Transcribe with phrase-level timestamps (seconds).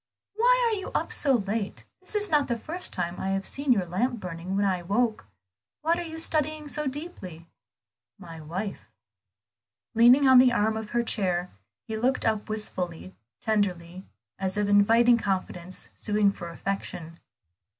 [0.33, 1.85] "Why are you up so late?
[1.99, 5.27] This is not the first time I have seen your lamp burning when I woke.
[5.83, 7.45] What are you studying so deeply?"
[8.17, 8.89] "My wife."
[9.93, 11.49] Leaning on the arm of her chair
[11.87, 14.03] he looked up wistfully, tenderly,
[14.39, 17.19] as if inviting confidence, sueing for affection.